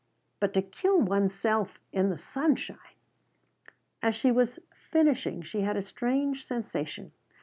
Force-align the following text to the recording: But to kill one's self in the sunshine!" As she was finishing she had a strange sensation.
But 0.39 0.55
to 0.55 0.63
kill 0.63 0.99
one's 0.99 1.35
self 1.35 1.79
in 1.93 2.09
the 2.09 2.17
sunshine!" 2.17 2.95
As 4.01 4.15
she 4.15 4.31
was 4.31 4.57
finishing 4.73 5.43
she 5.43 5.61
had 5.61 5.77
a 5.77 5.81
strange 5.83 6.43
sensation. 6.43 7.11